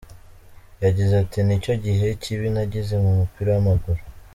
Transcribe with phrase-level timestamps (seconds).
[0.83, 4.01] Yagize ati “Ni cyo gihe kibi nagize mu mupira w’amaguru.